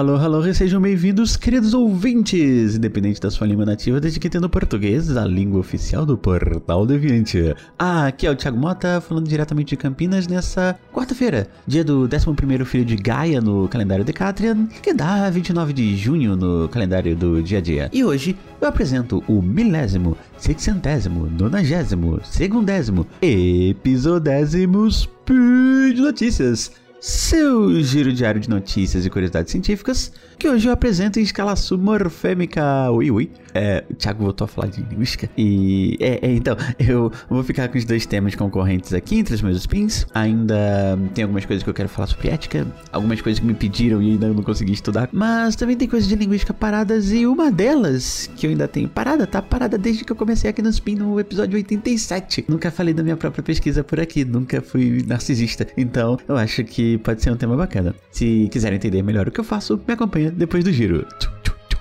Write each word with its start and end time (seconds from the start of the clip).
alô, 0.00 0.16
alô, 0.16 0.46
e 0.46 0.54
sejam 0.54 0.80
bem-vindos, 0.80 1.36
queridos 1.36 1.74
ouvintes, 1.74 2.74
independente 2.74 3.20
da 3.20 3.30
sua 3.30 3.46
língua 3.46 3.66
nativa, 3.66 4.00
desde 4.00 4.18
que 4.18 4.28
entenda 4.28 4.48
português, 4.48 5.14
a 5.14 5.26
língua 5.26 5.60
oficial 5.60 6.06
do 6.06 6.16
Portal 6.16 6.86
Deviante. 6.86 7.54
Ah, 7.78 8.06
aqui 8.06 8.26
é 8.26 8.30
o 8.30 8.34
Thiago 8.34 8.56
Mota, 8.56 8.98
falando 9.02 9.28
diretamente 9.28 9.68
de 9.68 9.76
Campinas 9.76 10.26
nessa 10.26 10.74
quarta-feira, 10.90 11.48
dia 11.66 11.84
do 11.84 12.08
11º 12.08 12.64
filho 12.64 12.84
de 12.86 12.96
Gaia 12.96 13.42
no 13.42 13.68
calendário 13.68 14.02
Decatrian, 14.02 14.68
que 14.82 14.94
dá 14.94 15.28
29 15.28 15.74
de 15.74 15.94
junho 15.98 16.34
no 16.34 16.66
calendário 16.70 17.14
do 17.14 17.42
dia 17.42 17.58
a 17.58 17.60
dia. 17.60 17.90
E 17.92 18.02
hoje 18.02 18.34
eu 18.58 18.68
apresento 18.68 19.22
o 19.28 19.42
milésimo, 19.42 20.16
sexcentésimo, 20.38 21.26
nonagésimo, 21.26 22.22
segundésimo, 22.24 23.06
episodésimo 23.20 24.90
Speed 24.90 25.98
Notícias 25.98 26.72
seu 27.00 27.80
giro 27.82 28.12
diário 28.12 28.40
de 28.40 28.48
notícias 28.48 29.06
e 29.06 29.10
curiosidades 29.10 29.50
científicas, 29.50 30.12
que 30.38 30.46
hoje 30.46 30.68
eu 30.68 30.72
apresento 30.72 31.18
em 31.18 31.22
escala 31.22 31.56
submorfêmica. 31.56 32.90
Ui, 32.90 33.10
ui. 33.10 33.30
É, 33.54 33.84
o 33.90 33.94
Thiago 33.94 34.24
voltou 34.24 34.44
a 34.44 34.48
falar 34.48 34.68
de 34.68 34.82
linguística. 34.82 35.28
E, 35.36 35.96
é, 36.00 36.26
é, 36.26 36.32
então, 36.32 36.56
eu 36.78 37.10
vou 37.28 37.42
ficar 37.42 37.68
com 37.68 37.78
os 37.78 37.84
dois 37.84 38.06
temas 38.06 38.34
concorrentes 38.34 38.92
aqui 38.92 39.18
entre 39.18 39.34
os 39.34 39.42
meus 39.42 39.56
spins. 39.58 40.06
Ainda 40.14 40.98
tem 41.14 41.24
algumas 41.24 41.44
coisas 41.44 41.62
que 41.62 41.70
eu 41.70 41.74
quero 41.74 41.88
falar 41.88 42.06
sobre 42.06 42.28
ética, 42.28 42.66
algumas 42.92 43.20
coisas 43.20 43.40
que 43.40 43.46
me 43.46 43.54
pediram 43.54 44.02
e 44.02 44.12
ainda 44.12 44.28
não 44.28 44.42
consegui 44.42 44.72
estudar. 44.72 45.08
Mas 45.12 45.56
também 45.56 45.76
tem 45.76 45.88
coisas 45.88 46.08
de 46.08 46.14
linguística 46.14 46.52
paradas 46.52 47.12
e 47.12 47.26
uma 47.26 47.50
delas 47.50 48.30
que 48.36 48.46
eu 48.46 48.50
ainda 48.50 48.68
tenho 48.68 48.88
parada, 48.88 49.26
tá 49.26 49.42
parada 49.42 49.76
desde 49.78 50.04
que 50.04 50.12
eu 50.12 50.16
comecei 50.16 50.50
aqui 50.50 50.62
no 50.62 50.68
spin 50.70 50.96
no 50.96 51.18
episódio 51.18 51.56
87. 51.56 52.44
Nunca 52.48 52.70
falei 52.70 52.94
da 52.94 53.02
minha 53.02 53.16
própria 53.16 53.42
pesquisa 53.42 53.82
por 53.82 54.00
aqui, 54.00 54.24
nunca 54.24 54.60
fui 54.60 55.02
narcisista. 55.06 55.66
Então, 55.76 56.18
eu 56.28 56.36
acho 56.36 56.64
que 56.64 56.98
pode 56.98 57.22
ser 57.22 57.30
um 57.30 57.36
tema 57.36 57.56
bacana. 57.56 57.94
Se 58.10 58.48
quiserem 58.50 58.76
entender 58.76 59.02
melhor 59.02 59.28
o 59.28 59.30
que 59.30 59.40
eu 59.40 59.44
faço, 59.44 59.80
me 59.86 59.94
acompanha 59.94 60.30
depois 60.30 60.64
do 60.64 60.72
giro. 60.72 61.06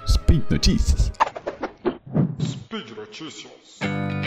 Speed 0.07 0.41
Notícias. 0.49 1.11
Speed 3.11 3.49
Notícias. 3.79 4.18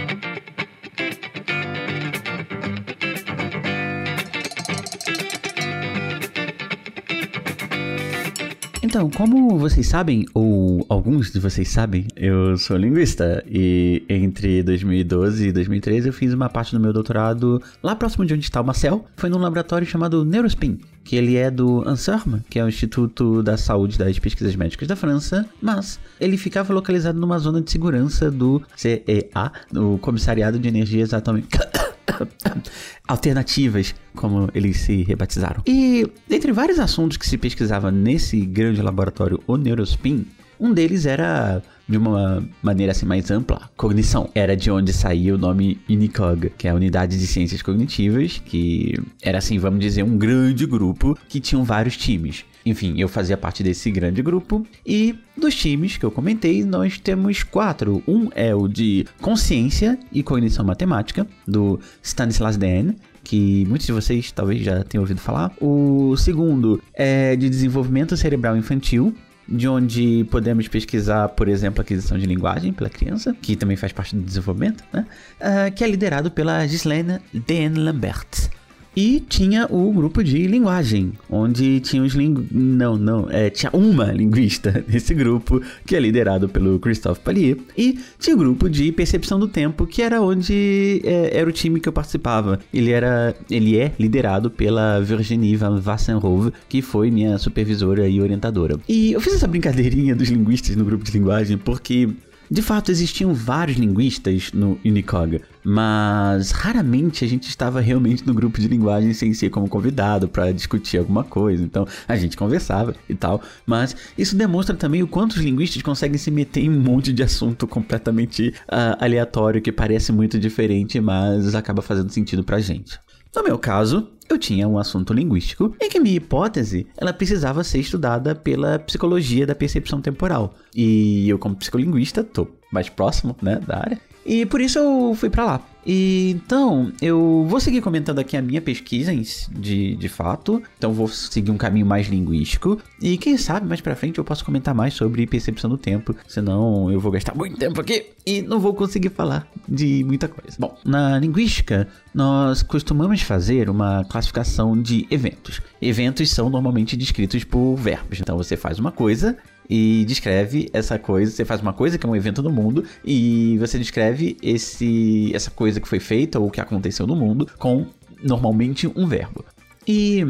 Então, 8.93 9.09
como 9.09 9.57
vocês 9.57 9.87
sabem, 9.87 10.27
ou 10.35 10.85
alguns 10.87 11.33
de 11.33 11.41
vocês 11.41 11.67
sabem, 11.71 12.07
eu 12.15 12.59
sou 12.59 12.77
linguista 12.77 13.43
e 13.51 14.05
entre 14.07 14.63
2012 14.63 15.49
e 15.49 15.51
2013 15.51 16.09
eu 16.09 16.13
fiz 16.13 16.35
uma 16.35 16.51
parte 16.51 16.73
do 16.75 16.79
meu 16.79 16.93
doutorado 16.93 17.63
lá 17.83 17.97
próximo 17.97 18.27
de 18.27 18.35
onde 18.35 18.45
está 18.45 18.61
o 18.61 18.65
Marcel. 18.67 19.07
Foi 19.17 19.31
num 19.31 19.39
laboratório 19.39 19.87
chamado 19.87 20.27
Neurospin, 20.27 20.79
que 21.03 21.17
ele 21.17 21.37
é 21.37 21.51
do 21.51 21.83
ANSERM, 21.89 22.41
que 22.51 22.59
é 22.59 22.65
o 22.65 22.69
Instituto 22.69 23.43
da 23.43 23.57
Saúde 23.57 23.97
das 23.97 24.19
Pesquisas 24.19 24.55
Médicas 24.57 24.87
da 24.87 24.95
França, 24.95 25.49
mas 25.63 25.99
ele 26.21 26.37
ficava 26.37 26.75
localizado 26.75 27.19
numa 27.19 27.39
zona 27.39 27.63
de 27.63 27.71
segurança 27.71 28.31
do 28.31 28.61
CEA, 28.77 29.53
o 29.75 29.97
Comissariado 29.97 30.59
de 30.59 30.69
Energias 30.69 31.15
Atômicas. 31.15 31.82
alternativas, 33.07 33.95
como 34.15 34.49
eles 34.55 34.79
se 34.79 35.03
rebatizaram. 35.03 35.63
E 35.67 36.07
entre 36.31 36.53
vários 36.53 36.79
assuntos 36.79 37.17
que 37.17 37.27
se 37.27 37.39
pesquisava 37.39 37.91
nesse 37.91 38.41
grande 38.41 38.83
laboratório, 38.83 39.43
o 39.47 39.57
Neurospin, 39.57 40.27
um 40.59 40.73
deles 40.73 41.07
era 41.07 41.63
de 41.89 41.97
uma 41.99 42.47
maneira 42.63 42.93
assim 42.93 43.05
mais 43.05 43.31
ampla, 43.31 43.69
cognição. 43.77 44.31
Era 44.35 44.57
de 44.57 44.71
onde 44.71 44.93
saía 44.93 45.35
o 45.35 45.39
nome 45.39 45.81
UNICOG, 45.89 46.51
que 46.57 46.69
é 46.69 46.71
a 46.71 46.75
Unidade 46.75 47.19
de 47.19 47.27
Ciências 47.27 47.63
Cognitivas, 47.63 48.41
que 48.45 48.95
era 49.21 49.39
assim, 49.39 49.59
vamos 49.59 49.81
dizer, 49.81 50.05
um 50.05 50.17
grande 50.17 50.65
grupo 50.65 51.19
que 51.29 51.41
tinham 51.41 51.65
vários 51.65 51.97
times. 51.97 52.45
Enfim, 52.65 52.95
eu 52.99 53.09
fazia 53.09 53.37
parte 53.37 53.63
desse 53.63 53.91
grande 53.91 54.23
grupo 54.23 54.67
e 54.87 55.15
dos 55.37 55.55
times 55.55 55.97
que 55.97 56.05
eu 56.05 56.11
comentei, 56.11 56.65
nós 56.65 56.99
temos 56.99 57.43
quatro. 57.43 58.03
Um 58.07 58.29
é 58.35 58.55
o 58.55 58.69
de 58.69 59.07
consciência 59.21 59.99
e 60.13 60.23
cognição 60.23 60.65
matemática, 60.65 61.27
do 61.47 61.81
Stanislas 62.03 62.57
Dehaene, 62.57 62.97
que 63.25 63.65
muitos 63.67 63.87
de 63.87 63.93
vocês 63.93 64.31
talvez 64.31 64.63
já 64.63 64.85
tenham 64.85 65.03
ouvido 65.03 65.21
falar. 65.21 65.53
O 65.61 66.17
segundo 66.17 66.81
é 66.95 67.35
de 67.37 67.49
desenvolvimento 67.49 68.17
cerebral 68.17 68.57
infantil, 68.57 69.15
de 69.49 69.69
onde 69.69 70.25
podemos 70.31 70.69
pesquisar, 70.69 71.29
por 71.31 71.49
exemplo, 71.49 71.81
a 71.81 71.83
aquisição 71.83 72.17
de 72.17 72.27
linguagem 72.27 72.73
pela 72.73 72.89
criança, 72.89 73.37
que 73.41 73.57
também 73.57 73.77
faz 73.77 73.93
parte 73.93 74.15
do 74.15 74.23
desenvolvimento, 74.23 74.85
né? 74.93 75.05
Uh, 75.41 75.73
que 75.75 75.83
é 75.83 75.89
liderado 75.89 76.31
pela 76.31 76.67
Gislaine 76.67 77.19
Den 77.33 77.71
Lambert. 77.71 78.51
E 78.97 79.21
tinha 79.21 79.67
o 79.71 79.91
grupo 79.93 80.23
de 80.23 80.47
linguagem, 80.47 81.13
onde 81.31 81.81
tinha 81.81 82.03
os 82.03 82.15
lingu... 82.15 82.45
Não, 82.51 82.97
não, 82.97 83.27
é, 83.31 83.49
tinha 83.49 83.71
uma 83.73 84.13
linguista 84.13 84.85
nesse 84.89 85.15
grupo, 85.15 85.63
que 85.87 85.97
é 85.97 86.01
liderado 86.01 86.49
pelo 86.49 86.79
Christophe 86.79 87.21
Pallier. 87.21 87.57
E 87.77 87.99
tinha 88.19 88.37
o 88.37 88.39
grupo 88.39 88.69
de 88.69 88.93
percepção 88.93 89.39
do 89.39 89.49
tempo, 89.49 89.87
que 89.87 90.03
era 90.03 90.21
onde 90.21 91.01
é, 91.05 91.39
era 91.39 91.49
o 91.49 91.53
time 91.53 91.81
que 91.81 91.89
eu 91.89 91.93
participava. 91.93 92.59
Ele 92.73 92.91
era, 92.91 93.35
ele 93.51 93.79
é 93.79 93.93
liderado 93.99 94.51
pela 94.51 95.01
Virginie 95.01 95.57
Van 95.57 95.81
Vassenhove, 95.81 96.53
que 96.69 96.83
foi 96.83 97.11
minha 97.11 97.39
supervisora 97.39 98.07
e 98.09 98.21
orientadora. 98.21 98.79
E 98.89 99.13
eu 99.13 99.21
fiz 99.21 99.35
essa 99.35 99.49
brincadeirinha 99.49 100.15
dos 100.15 100.29
linguistas 100.29 100.77
no 100.77 100.85
grupo 100.85 101.05
de 101.05 101.13
linguagem 101.13 101.57
porque 101.57 102.11
de 102.53 102.61
fato, 102.61 102.91
existiam 102.91 103.33
vários 103.33 103.79
linguistas 103.79 104.53
no 104.53 104.79
Unicog, 104.85 105.41
mas 105.65 106.51
raramente 106.51 107.25
a 107.25 107.29
gente 107.29 107.49
estava 107.49 107.81
realmente 107.81 108.27
no 108.27 108.35
grupo 108.35 108.61
de 108.61 108.69
linguagem 108.69 109.15
sem 109.15 109.33
ser 109.33 109.49
como 109.49 109.67
convidado 109.67 110.29
para 110.29 110.53
discutir 110.53 110.99
alguma 110.99 111.25
coisa. 111.25 111.65
Então 111.65 111.87
a 112.07 112.15
gente 112.15 112.37
conversava 112.37 112.95
e 113.09 113.15
tal, 113.15 113.41
mas 113.65 113.97
isso 114.19 114.37
demonstra 114.37 114.77
também 114.77 115.03
o 115.03 115.09
quanto 115.09 115.33
os 115.33 115.41
linguistas 115.41 115.81
conseguem 115.81 116.19
se 116.19 116.31
meter 116.31 116.61
em 116.61 116.69
um 116.69 116.79
monte 116.79 117.11
de 117.11 117.23
assunto 117.23 117.67
completamente 117.67 118.53
uh, 118.65 119.03
aleatório 119.03 119.63
que 119.63 119.73
parece 119.73 120.13
muito 120.13 120.39
diferente, 120.39 121.01
mas 121.01 121.55
acaba 121.55 121.81
fazendo 121.81 122.13
sentido 122.13 122.45
pra 122.45 122.61
gente. 122.61 123.01
No 123.35 123.43
meu 123.43 123.59
caso, 123.59 124.11
eu 124.33 124.39
tinha 124.39 124.69
um 124.69 124.79
assunto 124.79 125.13
linguístico 125.13 125.75
em 125.81 125.89
que 125.89 126.01
minha 126.01 126.17
hipótese 126.17 126.87
ela 126.97 127.13
precisava 127.13 127.63
ser 127.63 127.79
estudada 127.79 128.35
pela 128.35 128.79
psicologia 128.79 129.47
da 129.47 129.55
percepção 129.55 130.01
temporal. 130.01 130.55
E 130.75 131.29
eu, 131.29 131.39
como 131.39 131.57
psicolinguista, 131.57 132.25
tô 132.25 132.47
mais 132.73 132.89
próximo 132.89 133.37
né, 133.43 133.61
da 133.67 133.79
área. 133.79 134.01
E 134.25 134.47
por 134.47 134.61
isso 134.61 134.79
eu 134.79 135.15
fui 135.15 135.29
para 135.29 135.45
lá. 135.45 135.61
E, 135.87 136.31
então, 136.31 136.93
eu 137.01 137.45
vou 137.49 137.61
seguir 137.61 137.81
comentando 137.81 138.19
aqui 138.19 138.37
a 138.37 138.43
minha 138.43 138.61
pesquisa 138.61 139.13
de, 139.51 139.97
de 139.97 140.09
fato. 140.09 140.63
Então, 140.79 140.93
vou 140.93 141.09
seguir 141.09 141.51
um 141.51 141.57
caminho 141.57 141.87
mais 141.87 142.09
linguístico. 142.09 142.79
E 143.01 143.17
quem 143.19 143.37
sabe 143.37 143.67
mais 143.67 143.81
pra 143.81 143.97
frente 143.97 144.19
eu 144.19 144.25
posso 144.25 144.45
comentar 144.45 144.75
mais 144.75 144.95
sobre 144.95 145.27
percepção 145.27 145.69
do 145.69 145.77
tempo. 145.77 146.15
Senão, 146.27 146.91
eu 146.91 147.01
vou 147.01 147.11
gastar 147.11 147.35
muito 147.35 147.57
tempo 147.57 147.81
aqui 147.81 148.07
e 148.25 148.43
não 148.43 148.61
vou 148.61 148.75
conseguir 148.75 149.11
falar 149.11 149.47
de 149.69 150.05
muita 150.05 150.29
coisa. 150.29 150.57
Bom, 150.59 150.79
na 150.85 151.19
linguística, 151.19 151.89
nós 152.15 152.63
costumamos 152.63 153.23
fazer 153.23 153.69
uma 153.69 154.05
classificação 154.05 154.81
de 154.81 155.07
eventos. 155.11 155.61
Eventos 155.81 156.31
são 156.31 156.49
normalmente 156.49 156.97
descritos 156.97 157.45
por 157.45 157.77
verbos. 157.77 158.21
Então, 158.21 158.37
você 158.37 158.57
faz 158.57 158.79
uma 158.79 158.93
coisa 158.93 159.37
e 159.75 160.05
descreve 160.05 160.69
essa 160.71 160.99
coisa. 160.99 161.33
Você 161.33 161.47
faz 161.47 161.63
uma 161.63 161.73
coisa 161.73 161.97
que 161.97 162.05
é 162.05 162.09
um 162.09 162.15
evento 162.15 162.43
no 162.43 162.51
mundo 162.51 162.85
e 163.03 163.57
você 163.59 163.79
descreve 163.79 164.37
esse, 164.43 165.35
essa 165.35 165.51
coisa 165.51 165.81
que 165.81 165.89
foi 165.89 165.99
feita 165.99 166.39
ou 166.39 166.51
que 166.51 166.61
aconteceu 166.61 167.07
no 167.07 167.17
mundo 167.17 167.49
com 167.59 167.87
normalmente 168.23 168.87
um 168.95 169.07
verbo. 169.07 169.43
E 169.89 170.23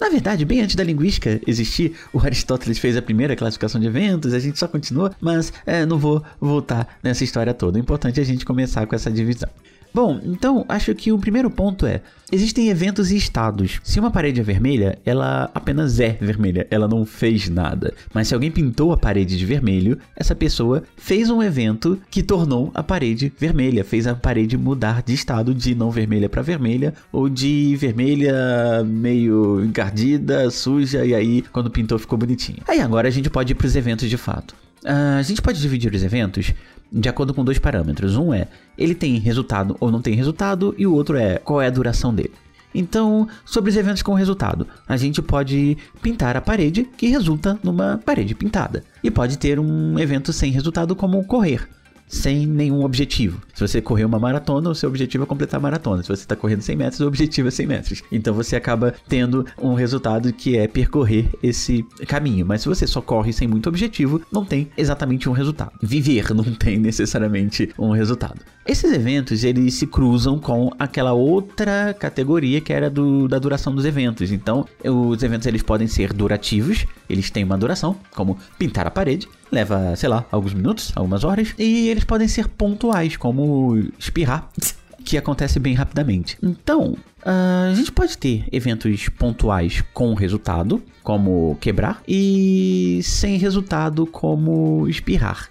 na 0.00 0.08
verdade, 0.08 0.44
bem 0.44 0.62
antes 0.62 0.74
da 0.74 0.82
linguística 0.82 1.40
existir, 1.46 1.94
o 2.12 2.18
Aristóteles 2.18 2.76
fez 2.76 2.96
a 2.96 3.02
primeira 3.02 3.36
classificação 3.36 3.80
de 3.80 3.86
eventos, 3.86 4.34
a 4.34 4.40
gente 4.40 4.58
só 4.58 4.66
continua, 4.66 5.12
mas 5.20 5.52
é, 5.64 5.86
não 5.86 5.96
vou 5.96 6.20
voltar 6.40 6.98
nessa 7.04 7.22
história 7.22 7.54
toda. 7.54 7.78
O 7.78 7.80
importante 7.80 8.18
é 8.18 8.22
a 8.24 8.26
gente 8.26 8.44
começar 8.44 8.84
com 8.84 8.96
essa 8.96 9.12
divisão. 9.12 9.48
Bom, 9.94 10.20
então 10.24 10.64
acho 10.68 10.94
que 10.94 11.12
o 11.12 11.18
primeiro 11.18 11.50
ponto 11.50 11.84
é: 11.84 12.00
existem 12.30 12.68
eventos 12.68 13.10
e 13.10 13.16
estados. 13.16 13.78
Se 13.82 14.00
uma 14.00 14.10
parede 14.10 14.40
é 14.40 14.42
vermelha, 14.42 14.98
ela 15.04 15.50
apenas 15.54 16.00
é 16.00 16.16
vermelha, 16.20 16.66
ela 16.70 16.88
não 16.88 17.04
fez 17.04 17.48
nada. 17.48 17.92
Mas 18.12 18.28
se 18.28 18.34
alguém 18.34 18.50
pintou 18.50 18.92
a 18.92 18.96
parede 18.96 19.36
de 19.36 19.44
vermelho, 19.44 19.98
essa 20.16 20.34
pessoa 20.34 20.82
fez 20.96 21.28
um 21.28 21.42
evento 21.42 21.98
que 22.10 22.22
tornou 22.22 22.70
a 22.74 22.82
parede 22.82 23.32
vermelha, 23.38 23.84
fez 23.84 24.06
a 24.06 24.14
parede 24.14 24.56
mudar 24.56 25.02
de 25.02 25.12
estado 25.12 25.54
de 25.54 25.74
não 25.74 25.90
vermelha 25.90 26.28
para 26.28 26.40
vermelha 26.40 26.94
ou 27.12 27.28
de 27.28 27.76
vermelha 27.76 28.82
meio 28.84 29.62
encardida, 29.64 30.50
suja 30.50 31.04
e 31.04 31.14
aí 31.14 31.42
quando 31.52 31.70
pintou 31.70 31.98
ficou 31.98 32.18
bonitinho. 32.18 32.58
Aí 32.66 32.80
agora 32.80 33.08
a 33.08 33.10
gente 33.10 33.28
pode 33.28 33.52
ir 33.52 33.54
para 33.54 33.66
os 33.66 33.76
eventos 33.76 34.08
de 34.08 34.16
fato. 34.16 34.54
Uh, 34.84 35.18
a 35.18 35.22
gente 35.22 35.40
pode 35.40 35.60
dividir 35.60 35.94
os 35.94 36.02
eventos 36.02 36.52
de 36.92 37.08
acordo 37.08 37.32
com 37.32 37.44
dois 37.44 37.58
parâmetros. 37.58 38.16
Um 38.16 38.34
é 38.34 38.48
ele 38.76 38.94
tem 38.94 39.18
resultado 39.18 39.76
ou 39.80 39.90
não 39.90 40.02
tem 40.02 40.14
resultado, 40.14 40.74
e 40.76 40.86
o 40.86 40.92
outro 40.92 41.16
é 41.16 41.38
qual 41.38 41.60
é 41.60 41.66
a 41.66 41.70
duração 41.70 42.14
dele. 42.14 42.32
Então, 42.74 43.28
sobre 43.44 43.70
os 43.70 43.76
eventos 43.76 44.02
com 44.02 44.14
resultado, 44.14 44.66
a 44.88 44.96
gente 44.96 45.20
pode 45.20 45.76
pintar 46.00 46.36
a 46.36 46.40
parede 46.40 46.88
que 46.96 47.06
resulta 47.08 47.58
numa 47.62 48.00
parede 48.04 48.34
pintada. 48.34 48.82
E 49.02 49.10
pode 49.10 49.36
ter 49.38 49.58
um 49.58 49.98
evento 49.98 50.32
sem 50.32 50.50
resultado 50.50 50.96
como 50.96 51.24
correr, 51.24 51.68
sem 52.12 52.46
nenhum 52.46 52.84
objetivo. 52.84 53.40
Se 53.54 53.66
você 53.66 53.80
correr 53.80 54.04
uma 54.04 54.18
maratona, 54.18 54.68
o 54.68 54.74
seu 54.74 54.88
objetivo 54.88 55.24
é 55.24 55.26
completar 55.26 55.58
a 55.58 55.62
maratona. 55.62 56.02
Se 56.02 56.08
você 56.08 56.22
está 56.22 56.36
correndo 56.36 56.60
100 56.60 56.76
metros, 56.76 57.00
o 57.00 57.06
objetivo 57.06 57.48
é 57.48 57.50
100 57.50 57.66
metros. 57.66 58.02
Então 58.12 58.34
você 58.34 58.54
acaba 58.54 58.94
tendo 59.08 59.46
um 59.60 59.72
resultado 59.72 60.30
que 60.32 60.58
é 60.58 60.68
percorrer 60.68 61.30
esse 61.42 61.84
caminho. 62.06 62.44
Mas 62.44 62.60
se 62.60 62.68
você 62.68 62.86
só 62.86 63.00
corre 63.00 63.32
sem 63.32 63.48
muito 63.48 63.68
objetivo, 63.68 64.20
não 64.30 64.44
tem 64.44 64.70
exatamente 64.76 65.28
um 65.28 65.32
resultado. 65.32 65.72
Viver 65.82 66.34
não 66.34 66.44
tem 66.54 66.78
necessariamente 66.78 67.70
um 67.78 67.90
resultado. 67.90 68.40
Esses 68.64 68.92
eventos, 68.92 69.42
eles 69.42 69.74
se 69.74 69.88
cruzam 69.88 70.38
com 70.38 70.70
aquela 70.78 71.12
outra 71.12 71.94
categoria 71.98 72.60
que 72.60 72.72
era 72.72 72.88
do, 72.88 73.26
da 73.26 73.38
duração 73.38 73.74
dos 73.74 73.84
eventos. 73.84 74.30
Então, 74.30 74.64
os 74.84 75.22
eventos 75.22 75.46
eles 75.46 75.62
podem 75.62 75.88
ser 75.88 76.12
durativos, 76.12 76.86
eles 77.10 77.28
têm 77.28 77.42
uma 77.42 77.58
duração, 77.58 77.96
como 78.14 78.38
pintar 78.58 78.86
a 78.86 78.90
parede, 78.90 79.28
leva, 79.50 79.96
sei 79.96 80.08
lá, 80.08 80.24
alguns 80.30 80.54
minutos, 80.54 80.92
algumas 80.94 81.24
horas, 81.24 81.52
e 81.58 81.88
eles 81.88 82.04
podem 82.04 82.28
ser 82.28 82.46
pontuais, 82.48 83.16
como 83.16 83.76
espirrar, 83.98 84.48
que 85.04 85.18
acontece 85.18 85.58
bem 85.58 85.74
rapidamente. 85.74 86.38
Então, 86.40 86.96
a 87.24 87.74
gente 87.74 87.90
pode 87.90 88.16
ter 88.16 88.44
eventos 88.52 89.08
pontuais 89.08 89.82
com 89.92 90.14
resultado, 90.14 90.80
como 91.02 91.56
quebrar, 91.60 92.00
e 92.06 93.00
sem 93.02 93.36
resultado, 93.38 94.06
como 94.06 94.88
espirrar. 94.88 95.48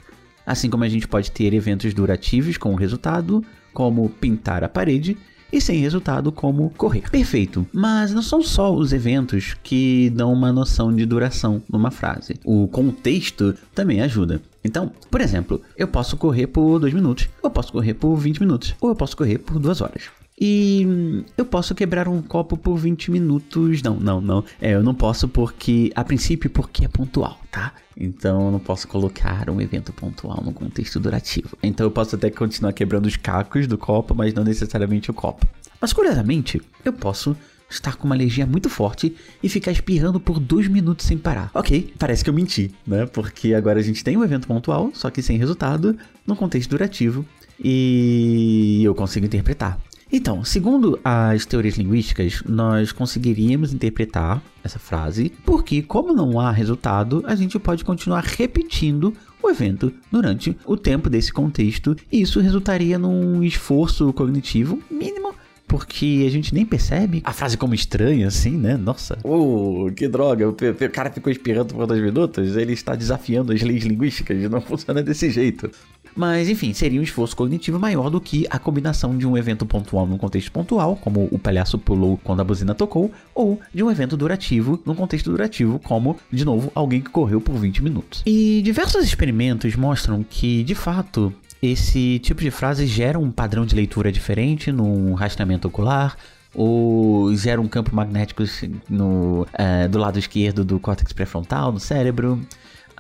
Assim 0.51 0.69
como 0.69 0.83
a 0.83 0.89
gente 0.89 1.07
pode 1.07 1.31
ter 1.31 1.53
eventos 1.53 1.93
durativos 1.93 2.57
com 2.57 2.75
resultado, 2.75 3.41
como 3.73 4.09
pintar 4.09 4.65
a 4.65 4.67
parede, 4.67 5.17
e 5.49 5.61
sem 5.61 5.79
resultado 5.79 6.29
como 6.29 6.71
correr. 6.71 7.09
Perfeito. 7.09 7.65
Mas 7.71 8.13
não 8.13 8.21
são 8.21 8.43
só 8.43 8.75
os 8.75 8.91
eventos 8.91 9.55
que 9.63 10.09
dão 10.09 10.33
uma 10.33 10.51
noção 10.51 10.93
de 10.93 11.05
duração 11.05 11.63
numa 11.71 11.89
frase. 11.89 12.35
O 12.43 12.67
contexto 12.67 13.55
também 13.73 14.01
ajuda. 14.01 14.41
Então, 14.61 14.91
por 15.09 15.21
exemplo, 15.21 15.61
eu 15.77 15.87
posso 15.87 16.17
correr 16.17 16.47
por 16.47 16.79
2 16.79 16.93
minutos, 16.93 17.29
eu 17.41 17.49
posso 17.49 17.71
correr 17.71 17.93
por 17.93 18.17
20 18.17 18.41
minutos, 18.41 18.75
ou 18.81 18.89
eu 18.89 18.95
posso 18.95 19.15
correr 19.15 19.37
por 19.37 19.57
2 19.57 19.79
horas. 19.79 20.09
E 20.43 21.23
eu 21.37 21.45
posso 21.45 21.75
quebrar 21.75 22.07
um 22.07 22.19
copo 22.19 22.57
por 22.57 22.75
20 22.75 23.11
minutos. 23.11 23.83
Não, 23.83 23.99
não, 23.99 24.19
não. 24.19 24.43
É, 24.59 24.73
eu 24.73 24.81
não 24.81 24.95
posso 24.95 25.27
porque, 25.27 25.91
a 25.95 26.03
princípio, 26.03 26.49
porque 26.49 26.83
é 26.83 26.87
pontual, 26.87 27.39
tá? 27.51 27.73
Então 27.95 28.47
eu 28.47 28.51
não 28.51 28.59
posso 28.59 28.87
colocar 28.87 29.47
um 29.51 29.61
evento 29.61 29.93
pontual 29.93 30.41
no 30.43 30.51
contexto 30.51 30.99
durativo. 30.99 31.55
Então 31.61 31.85
eu 31.85 31.91
posso 31.91 32.15
até 32.15 32.31
continuar 32.31 32.73
quebrando 32.73 33.05
os 33.05 33.15
cacos 33.15 33.67
do 33.67 33.77
copo, 33.77 34.15
mas 34.15 34.33
não 34.33 34.43
necessariamente 34.43 35.11
o 35.11 35.13
copo. 35.13 35.45
Mas 35.79 35.93
curiosamente, 35.93 36.59
eu 36.83 36.93
posso 36.93 37.37
estar 37.69 37.95
com 37.95 38.07
uma 38.07 38.15
alergia 38.15 38.47
muito 38.47 38.67
forte 38.67 39.15
e 39.43 39.47
ficar 39.47 39.71
espirrando 39.71 40.19
por 40.19 40.39
dois 40.39 40.67
minutos 40.67 41.05
sem 41.05 41.19
parar. 41.19 41.51
Ok, 41.53 41.93
parece 41.99 42.23
que 42.23 42.31
eu 42.31 42.33
menti, 42.33 42.71
né? 42.85 43.05
Porque 43.05 43.53
agora 43.53 43.79
a 43.79 43.83
gente 43.83 44.03
tem 44.03 44.17
um 44.17 44.23
evento 44.23 44.47
pontual, 44.47 44.89
só 44.95 45.11
que 45.11 45.21
sem 45.21 45.37
resultado, 45.37 45.95
no 46.25 46.35
contexto 46.35 46.71
durativo, 46.71 47.23
e 47.63 48.81
eu 48.83 48.95
consigo 48.95 49.25
interpretar. 49.25 49.79
Então, 50.11 50.43
segundo 50.43 50.99
as 51.03 51.45
teorias 51.45 51.77
linguísticas, 51.77 52.43
nós 52.45 52.91
conseguiríamos 52.91 53.73
interpretar 53.73 54.43
essa 54.61 54.77
frase 54.77 55.31
porque, 55.45 55.81
como 55.81 56.13
não 56.13 56.39
há 56.39 56.51
resultado, 56.51 57.23
a 57.25 57.33
gente 57.33 57.57
pode 57.57 57.85
continuar 57.85 58.23
repetindo 58.23 59.13
o 59.41 59.49
evento 59.49 59.91
durante 60.11 60.55
o 60.65 60.75
tempo 60.75 61.09
desse 61.09 61.31
contexto, 61.31 61.95
e 62.11 62.21
isso 62.21 62.39
resultaria 62.39 62.99
num 62.99 63.41
esforço 63.41 64.11
cognitivo 64.13 64.79
mínimo 64.89 65.33
porque 65.71 66.25
a 66.27 66.29
gente 66.29 66.53
nem 66.53 66.65
percebe 66.65 67.21
a 67.23 67.31
frase 67.31 67.55
como 67.55 67.73
estranha, 67.73 68.27
assim, 68.27 68.57
né? 68.57 68.75
Nossa, 68.75 69.17
oh, 69.23 69.89
que 69.95 70.05
droga, 70.05 70.49
o, 70.49 70.53
cara 70.91 71.09
ficou 71.09 71.31
espirrando 71.31 71.73
por 71.73 71.87
dois 71.87 72.01
minutos, 72.01 72.57
ele 72.57 72.73
está 72.73 72.93
desafiando 72.93 73.53
as 73.53 73.61
leis 73.61 73.85
linguísticas, 73.85 74.37
não 74.51 74.59
funciona 74.59 75.01
desse 75.01 75.29
jeito. 75.29 75.71
Mas 76.15 76.49
enfim, 76.49 76.73
seria 76.73 76.99
um 76.99 77.03
esforço 77.03 77.35
cognitivo 77.35 77.79
maior 77.79 78.09
do 78.09 78.19
que 78.19 78.45
a 78.49 78.59
combinação 78.59 79.17
de 79.17 79.25
um 79.25 79.37
evento 79.37 79.65
pontual 79.65 80.05
num 80.05 80.17
contexto 80.17 80.51
pontual, 80.51 80.95
como 80.95 81.27
o 81.31 81.39
palhaço 81.39 81.77
pulou 81.77 82.19
quando 82.23 82.41
a 82.41 82.43
buzina 82.43 82.73
tocou, 82.73 83.11
ou 83.33 83.59
de 83.73 83.83
um 83.83 83.89
evento 83.89 84.17
durativo 84.17 84.79
num 84.85 84.95
contexto 84.95 85.31
durativo, 85.31 85.79
como, 85.79 86.17
de 86.31 86.45
novo, 86.45 86.71
alguém 86.75 87.01
que 87.01 87.09
correu 87.09 87.39
por 87.39 87.55
20 87.55 87.83
minutos. 87.83 88.23
E 88.25 88.61
diversos 88.63 89.03
experimentos 89.03 89.75
mostram 89.75 90.25
que, 90.27 90.63
de 90.63 90.75
fato, 90.75 91.33
esse 91.61 92.19
tipo 92.19 92.41
de 92.41 92.51
frase 92.51 92.85
gera 92.87 93.19
um 93.19 93.31
padrão 93.31 93.65
de 93.65 93.75
leitura 93.75 94.11
diferente 94.11 94.71
no 94.71 95.13
rastreamento 95.13 95.67
ocular, 95.67 96.17
ou 96.53 97.33
gera 97.35 97.61
um 97.61 97.67
campo 97.67 97.95
magnético 97.95 98.43
no, 98.89 99.43
uh, 99.43 99.89
do 99.89 99.97
lado 99.97 100.19
esquerdo 100.19 100.65
do 100.65 100.79
córtex 100.79 101.13
pré-frontal, 101.13 101.71
no 101.71 101.79
cérebro. 101.79 102.41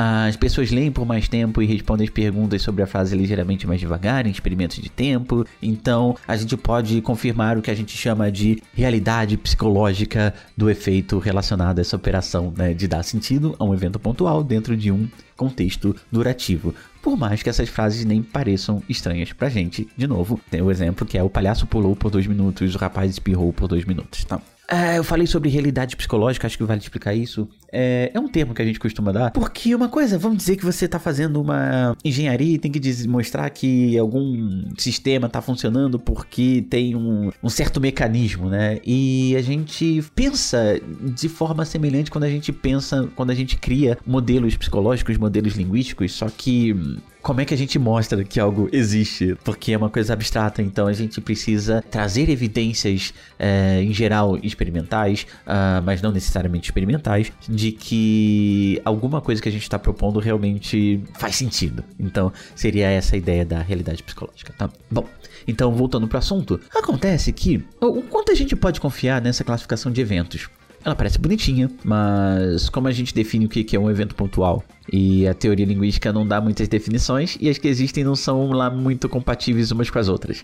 As 0.03 0.35
pessoas 0.35 0.71
leem 0.71 0.91
por 0.91 1.05
mais 1.05 1.27
tempo 1.27 1.61
e 1.61 1.65
respondem 1.67 2.07
as 2.07 2.09
perguntas 2.11 2.63
sobre 2.63 2.81
a 2.81 2.87
frase 2.87 3.15
ligeiramente 3.15 3.67
mais 3.67 3.79
devagar 3.79 4.25
em 4.25 4.31
experimentos 4.31 4.77
de 4.77 4.89
tempo. 4.89 5.45
Então, 5.61 6.17
a 6.27 6.35
gente 6.35 6.57
pode 6.57 6.99
confirmar 7.01 7.55
o 7.55 7.61
que 7.61 7.69
a 7.69 7.75
gente 7.75 7.95
chama 7.95 8.31
de 8.31 8.63
realidade 8.73 9.37
psicológica 9.37 10.33
do 10.57 10.71
efeito 10.71 11.19
relacionado 11.19 11.77
a 11.77 11.81
essa 11.81 11.95
operação 11.95 12.51
né, 12.57 12.73
de 12.73 12.87
dar 12.87 13.03
sentido 13.03 13.55
a 13.59 13.63
um 13.63 13.75
evento 13.75 13.99
pontual 13.99 14.43
dentro 14.43 14.75
de 14.75 14.91
um 14.91 15.07
contexto 15.37 15.95
durativo. 16.11 16.73
Por 16.99 17.15
mais 17.15 17.43
que 17.43 17.49
essas 17.49 17.69
frases 17.69 18.03
nem 18.03 18.23
pareçam 18.23 18.81
estranhas 18.89 19.31
pra 19.33 19.49
gente. 19.49 19.87
De 19.95 20.07
novo, 20.07 20.41
tem 20.49 20.63
o 20.63 20.71
exemplo 20.71 21.05
que 21.05 21.15
é 21.15 21.21
o 21.21 21.29
palhaço 21.29 21.67
pulou 21.67 21.95
por 21.95 22.09
dois 22.09 22.25
minutos, 22.25 22.73
o 22.73 22.77
rapaz 22.79 23.11
espirrou 23.11 23.53
por 23.53 23.67
dois 23.67 23.85
minutos. 23.85 24.25
Tá? 24.25 24.41
É, 24.71 24.97
eu 24.97 25.03
falei 25.03 25.27
sobre 25.27 25.49
realidade 25.49 25.97
psicológica, 25.97 26.47
acho 26.47 26.57
que 26.57 26.63
vale 26.63 26.79
explicar 26.79 27.13
isso. 27.13 27.45
É, 27.69 28.09
é, 28.13 28.19
um 28.19 28.29
termo 28.29 28.53
que 28.53 28.61
a 28.61 28.65
gente 28.65 28.79
costuma 28.79 29.11
dar, 29.11 29.31
porque 29.31 29.75
uma 29.75 29.89
coisa, 29.89 30.17
vamos 30.17 30.37
dizer 30.37 30.55
que 30.55 30.63
você 30.63 30.85
está 30.85 30.97
fazendo 30.97 31.41
uma 31.41 31.95
engenharia 32.05 32.55
e 32.55 32.57
tem 32.57 32.71
que 32.71 33.07
mostrar 33.07 33.49
que 33.49 33.97
algum 33.97 34.63
sistema 34.77 35.27
está 35.27 35.41
funcionando 35.41 35.99
porque 35.99 36.65
tem 36.69 36.95
um, 36.95 37.31
um, 37.43 37.49
certo 37.49 37.81
mecanismo, 37.81 38.49
né? 38.49 38.79
E 38.85 39.35
a 39.35 39.41
gente 39.41 40.01
pensa 40.15 40.79
de 41.01 41.27
forma 41.27 41.65
semelhante 41.65 42.09
quando 42.09 42.23
a 42.23 42.29
gente 42.29 42.53
pensa, 42.53 43.09
quando 43.13 43.31
a 43.31 43.35
gente 43.35 43.57
cria 43.57 43.97
modelos 44.07 44.55
psicológicos, 44.55 45.17
modelos 45.17 45.55
linguísticos, 45.55 46.13
só 46.13 46.29
que 46.29 46.73
como 47.21 47.39
é 47.41 47.45
que 47.45 47.53
a 47.53 47.57
gente 47.57 47.77
mostra 47.77 48.23
que 48.23 48.39
algo 48.39 48.67
existe? 48.71 49.35
Porque 49.43 49.73
é 49.73 49.77
uma 49.77 49.89
coisa 49.89 50.13
abstrata, 50.13 50.61
então 50.61 50.87
a 50.87 50.93
gente 50.93 51.21
precisa 51.21 51.83
trazer 51.89 52.29
evidências, 52.29 53.13
é, 53.37 53.81
em 53.81 53.93
geral, 53.93 54.37
experimentais, 54.41 55.25
uh, 55.45 55.81
mas 55.83 56.01
não 56.01 56.11
necessariamente 56.11 56.69
experimentais, 56.69 57.31
de 57.47 57.71
que 57.71 58.81
alguma 58.83 59.21
coisa 59.21 59.41
que 59.41 59.49
a 59.49 59.51
gente 59.51 59.63
está 59.63 59.77
propondo 59.77 60.19
realmente 60.19 61.01
faz 61.13 61.35
sentido. 61.35 61.83
Então, 61.99 62.31
seria 62.55 62.87
essa 62.89 63.15
a 63.15 63.17
ideia 63.17 63.45
da 63.45 63.61
realidade 63.61 64.01
psicológica, 64.01 64.53
tá? 64.57 64.69
Bom, 64.89 65.07
então 65.47 65.71
voltando 65.73 66.07
para 66.07 66.17
o 66.17 66.19
assunto, 66.19 66.59
acontece 66.73 67.31
que 67.31 67.63
o 67.79 68.01
quanto 68.03 68.31
a 68.31 68.35
gente 68.35 68.55
pode 68.55 68.79
confiar 68.79 69.21
nessa 69.21 69.43
classificação 69.43 69.91
de 69.91 70.01
eventos? 70.01 70.49
Ela 70.83 70.95
parece 70.95 71.19
bonitinha, 71.19 71.69
mas 71.83 72.69
como 72.69 72.87
a 72.87 72.91
gente 72.91 73.13
define 73.13 73.45
o 73.45 73.49
que 73.49 73.75
é 73.75 73.79
um 73.79 73.89
evento 73.89 74.15
pontual? 74.15 74.63
E 74.91 75.27
a 75.27 75.33
teoria 75.33 75.65
linguística 75.65 76.11
não 76.11 76.25
dá 76.25 76.41
muitas 76.41 76.67
definições 76.67 77.37
e 77.39 77.49
as 77.49 77.57
que 77.57 77.67
existem 77.67 78.03
não 78.03 78.15
são 78.15 78.51
lá 78.51 78.69
muito 78.69 79.07
compatíveis 79.07 79.71
umas 79.71 79.89
com 79.89 79.99
as 79.99 80.07
outras. 80.07 80.43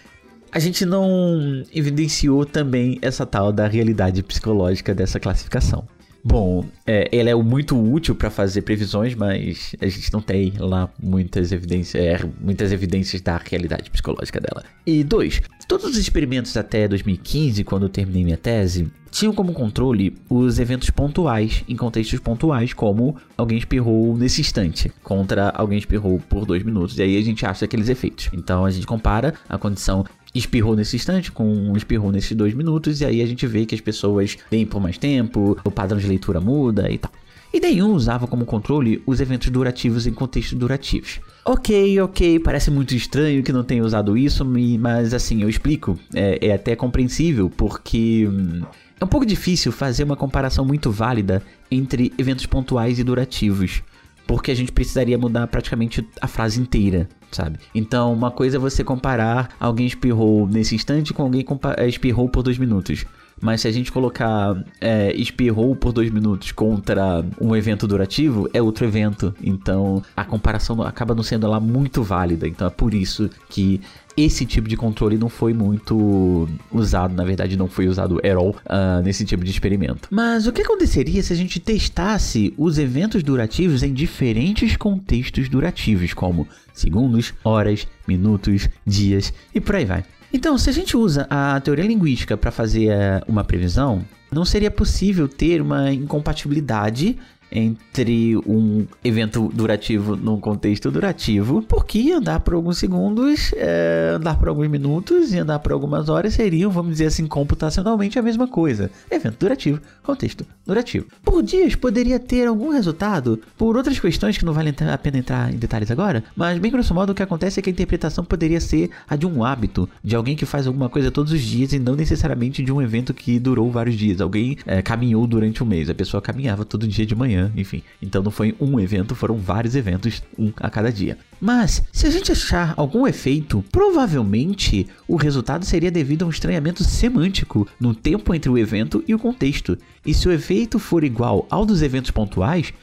A 0.52 0.60
gente 0.60 0.86
não 0.86 1.64
evidenciou 1.74 2.46
também 2.46 3.00
essa 3.02 3.26
tal 3.26 3.52
da 3.52 3.68
realidade 3.68 4.24
psicológica 4.24 4.94
dessa 4.94 5.20
classificação. 5.20 5.88
Bom, 6.24 6.66
é, 6.86 7.08
ela 7.12 7.30
é 7.30 7.36
muito 7.36 7.78
útil 7.80 8.16
para 8.16 8.30
fazer 8.30 8.62
previsões, 8.62 9.16
mas 9.16 9.76
a 9.80 9.88
gente 9.88 10.12
não 10.12 10.22
tem 10.22 10.54
lá 10.58 10.90
muitas 11.02 11.52
evidências, 11.52 12.04
é, 12.04 12.20
muitas 12.40 12.72
evidências 12.72 13.22
da 13.22 13.38
realidade 13.38 13.90
psicológica 13.90 14.40
dela. 14.40 14.64
E 14.86 15.04
dois, 15.04 15.42
todos 15.68 15.86
os 15.86 15.98
experimentos 15.98 16.56
até 16.58 16.88
2015, 16.88 17.64
quando 17.64 17.84
eu 17.84 17.90
terminei 17.90 18.24
minha 18.24 18.38
tese, 18.38 18.92
tinham 19.10 19.34
como 19.34 19.54
controle 19.54 20.16
os 20.30 20.60
eventos 20.60 20.90
pontuais, 20.90 21.64
em 21.68 21.76
contextos 21.76 22.20
pontuais, 22.20 22.74
como 22.74 23.16
alguém 23.38 23.58
espirrou 23.58 24.16
nesse 24.18 24.42
instante, 24.42 24.92
contra 25.04 25.50
alguém 25.50 25.78
espirrou 25.78 26.20
por 26.30 26.46
dois 26.46 26.64
minutos, 26.64 26.98
e 26.98 27.02
aí 27.02 27.18
a 27.18 27.22
gente 27.22 27.46
acha 27.46 27.66
aqueles 27.66 27.90
efeitos. 27.90 28.30
Então 28.34 28.66
a 28.66 28.70
gente 28.70 28.86
compara 28.86 29.34
a 29.48 29.58
condição 29.58 30.06
espirrou 30.38 30.76
nesse 30.76 30.96
instante, 30.96 31.32
com 31.32 31.46
um 31.46 31.76
espirrou 31.76 32.12
nesses 32.12 32.36
dois 32.36 32.54
minutos, 32.54 33.02
e 33.02 33.06
aí 33.06 33.22
a 33.22 33.26
gente 33.26 33.46
vê 33.48 33.66
que 33.66 33.76
as 33.76 33.82
pessoas 33.82 34.38
leem 34.52 34.66
por 34.66 34.82
mais 34.82 34.98
tempo, 34.98 35.58
o 35.64 35.72
padrão 35.72 36.00
de 36.00 36.08
leitura 36.08 36.40
muda 36.40 36.90
e 36.90 36.98
tal. 36.98 37.12
E 37.54 37.60
daí 37.60 37.82
um 37.82 37.94
usava 37.94 38.28
como 38.28 38.46
controle 38.46 39.02
os 39.06 39.22
eventos 39.22 39.50
durativos 39.50 40.06
em 40.06 40.14
contextos 40.14 40.58
durativos. 40.58 41.20
Ok, 41.46 42.00
ok, 42.02 42.40
parece 42.40 42.70
muito 42.70 42.94
estranho 42.94 43.42
que 43.42 43.54
não 43.54 43.64
tenha 43.64 43.84
usado 43.84 44.18
isso, 44.18 44.46
mas 44.46 45.14
assim, 45.14 45.42
eu 45.42 45.50
explico. 45.50 45.98
É, 46.14 46.48
é 46.48 46.54
até 46.54 46.76
compreensível, 46.76 47.50
porque 47.50 48.28
hum, 48.30 48.62
é 49.00 49.06
um 49.06 49.08
pouco 49.08 49.26
difícil 49.26 49.72
fazer 49.72 50.04
uma 50.04 50.18
comparação 50.18 50.66
muito 50.66 50.92
válida 50.92 51.42
entre 51.72 52.12
eventos 52.18 52.46
pontuais 52.46 53.00
e 53.00 53.04
durativos 53.04 53.82
porque 54.28 54.52
a 54.52 54.56
gente 54.56 54.72
precisaria 54.72 55.18
mudar 55.18 55.48
praticamente 55.48 56.08
a 56.22 56.28
frase 56.28 56.60
inteira, 56.60 57.08
sabe? 57.32 57.58
Então, 57.74 58.14
uma 58.14 58.30
coisa 58.30 58.58
é 58.58 58.60
você 58.60 58.84
comparar 58.84 59.56
alguém 59.60 59.88
espirrou 59.88 60.46
nesse 60.46 60.76
instante 60.76 61.14
com 61.14 61.24
alguém 61.24 61.46
espirrou 61.88 62.28
por 62.30 62.44
dois 62.44 62.58
minutos. 62.58 63.06
Mas 63.42 63.62
se 63.62 63.68
a 63.68 63.72
gente 63.72 63.92
colocar 63.92 64.56
é, 64.82 65.14
espirrou 65.16 65.76
por 65.76 65.92
dois 65.92 66.10
minutos 66.10 66.52
contra 66.52 67.24
um 67.40 67.56
evento 67.56 67.88
durativo, 67.88 68.50
é 68.54 68.62
outro 68.62 68.86
evento. 68.86 69.34
Então 69.42 70.04
a 70.16 70.26
comparação 70.26 70.82
acaba 70.82 71.14
não 71.14 71.24
sendo 71.24 71.48
lá 71.48 71.60
muito 71.60 72.04
válida. 72.04 72.48
Então 72.48 72.68
é 72.68 72.72
por 72.72 72.94
isso 72.94 73.30
que 73.50 73.82
esse 74.16 74.48
tipo 74.48 74.68
de 74.68 74.76
controle 74.76 75.16
não 75.16 75.30
foi 75.30 75.54
muito 75.54 76.50
usado, 76.72 77.14
na 77.14 77.24
verdade 77.24 77.56
não 77.56 77.68
foi 77.68 77.88
usado 77.88 78.18
at 78.18 78.36
all 78.36 78.50
uh, 78.50 79.04
nesse 79.04 79.24
tipo 79.24 79.46
de 79.46 79.52
experimento. 79.52 80.08
Mas 80.10 80.48
o 80.48 80.52
que 80.52 80.64
aconteceria 80.64 81.22
se 81.22 81.32
a 81.32 81.36
gente 81.36 81.60
testasse 81.60 82.52
os 82.58 82.80
eventos 82.80 83.22
durativos 83.22 83.84
em 83.84 83.94
diferentes 83.94 84.76
contextos 84.76 85.48
durativos, 85.48 86.16
como 86.16 86.48
segundos, 86.74 87.32
horas, 87.44 87.88
minutos, 88.08 88.68
dias 88.86 89.32
e 89.54 89.62
por 89.62 89.76
aí 89.76 89.86
vai? 89.86 90.04
Então, 90.32 90.58
se 90.58 90.70
a 90.70 90.74
gente 90.74 90.98
usa 90.98 91.26
a 91.30 91.60
teoria 91.62 91.86
linguística 91.86 92.36
para 92.36 92.52
fazer 92.52 92.90
eh, 92.90 93.22
uma 93.28 93.44
previsão, 93.44 94.04
não 94.32 94.44
seria 94.44 94.70
possível 94.70 95.28
ter 95.28 95.62
uma 95.62 95.92
incompatibilidade 95.92 97.18
entre 97.52 98.38
um 98.46 98.86
evento 99.04 99.50
durativo 99.54 100.16
num 100.16 100.40
contexto 100.40 100.92
durativo, 100.92 101.62
porque 101.62 102.12
andar 102.12 102.42
por 102.42 102.54
alguns 102.54 102.78
segundos, 102.78 103.52
é, 103.56 104.14
andar 104.16 104.38
por 104.38 104.50
alguns 104.50 104.68
minutos 104.68 105.34
e 105.34 105.40
andar 105.40 105.60
por 105.60 105.72
algumas 105.72 106.10
horas 106.10 106.34
seriam, 106.34 106.70
vamos 106.70 106.92
dizer 106.92 107.08
assim, 107.08 107.26
computacionalmente 107.26 108.20
a 108.20 108.22
mesma 108.22 108.48
coisa. 108.48 108.92
Evento 109.10 109.38
durativo, 109.40 109.80
contexto 110.04 110.46
durativo. 110.66 111.06
Por 111.24 111.42
dias 111.42 111.76
poderia 111.76 112.20
ter 112.20 112.48
algum 112.48 112.70
resultado 112.70 113.40
por 113.58 113.78
outras 113.78 114.00
questões 114.00 114.38
que 114.38 114.46
não 114.46 114.54
vale 114.54 114.74
a 114.92 114.98
pena 114.98 115.18
entrar 115.18 115.54
em 115.54 115.58
detalhes 115.58 115.90
agora, 115.90 116.24
mas 116.36 116.60
bem 116.60 116.72
grosso 116.72 116.94
modo 116.94 117.12
o 117.12 117.16
que 117.16 117.24
acontece 117.24 117.60
é 117.60 117.64
que 117.64 117.70
a 117.70 117.74
interpretação 117.74 118.24
poderia 118.24 118.60
ser 118.60 118.90
a 119.08 119.16
de 119.16 119.26
um 119.26 119.44
hábito, 119.44 119.90
de 120.04 120.16
alguém 120.16 120.36
que 120.36 120.46
faz 120.46 120.68
alguma 120.68 120.90
coisa 120.90 121.10
todos 121.10 121.32
os 121.32 121.42
dias 121.42 121.74
e 121.74 121.80
não 121.80 121.96
necessariamente 121.96 122.62
de 122.62 122.72
um 122.72 122.82
evento 122.82 123.14
que 123.14 123.40
durou 123.40 123.72
vários 123.72 123.96
dias. 123.96 124.20
Alguém 124.20 124.58
é, 124.66 124.82
caminhou 124.82 125.26
durante 125.26 125.64
um 125.64 125.66
mês, 125.66 125.90
a 125.90 125.96
pessoa 125.96 126.22
caminhava 126.22 126.66
todo 126.66 126.88
dia 126.88 127.06
de 127.06 127.16
manhã 127.16 127.37
manhã, 127.38 127.52
enfim. 127.56 127.84
Então 128.02 128.24
não 128.24 128.32
foi 128.32 128.56
um 128.60 128.80
evento, 128.80 129.16
foram 129.16 129.38
vários 129.38 129.76
eventos, 129.76 130.24
um 130.38 130.52
a 130.58 130.70
cada 130.70 130.92
dia. 130.92 131.18
Mas, 131.40 131.84
se 131.92 132.08
a 132.08 132.10
gente 132.10 132.32
achar 132.32 132.74
algum 132.76 133.06
efeito, 133.06 133.64
provavelmente 133.72 134.88
o 135.08 135.16
resultado 135.16 135.66
seria 135.66 135.92
devido 135.92 136.24
a 136.24 136.26
um 136.26 136.32
estranhamento 136.32 136.84
semântico 136.84 137.68
no 137.80 137.94
tempo 137.94 138.34
entre 138.34 138.50
o 138.50 138.58
evento 138.58 139.04
e 139.08 139.14
o 139.14 139.20
contexto. 139.20 139.78
E 140.06 140.14
se 140.14 140.28
o 140.28 140.32
efeito 140.32 140.80
for 140.80 141.04
igual 141.04 141.46
ao 141.50 141.66
dos 141.66 141.82
eventos 141.82 142.12
pontuais, 142.12 142.74